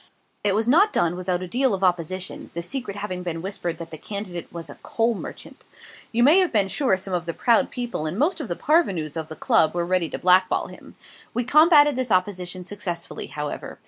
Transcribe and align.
It 0.43 0.55
was 0.55 0.67
not 0.67 0.91
done 0.91 1.15
without 1.15 1.43
a 1.43 1.47
deal 1.47 1.75
of 1.75 1.83
opposition 1.83 2.49
the 2.55 2.63
secret 2.63 2.95
having 2.97 3.21
been 3.21 3.43
whispered 3.43 3.77
that 3.77 3.91
the 3.91 3.99
candidate 3.99 4.51
was 4.51 4.67
a 4.67 4.79
coal 4.81 5.13
merchant. 5.13 5.63
You 6.11 6.23
may 6.23 6.43
be 6.47 6.67
sure 6.69 6.97
some 6.97 7.13
of 7.13 7.27
the 7.27 7.35
proud 7.35 7.69
people 7.69 8.07
and 8.07 8.17
most 8.17 8.41
of 8.41 8.47
the 8.47 8.55
parvenus 8.55 9.15
of 9.15 9.27
the 9.27 9.35
Club 9.35 9.75
were 9.75 9.85
ready 9.85 10.09
to 10.09 10.17
blackball 10.17 10.69
him. 10.69 10.95
We 11.35 11.43
combated 11.43 11.95
this 11.97 12.09
opposition 12.11 12.65
successfully, 12.65 13.27
however. 13.27 13.77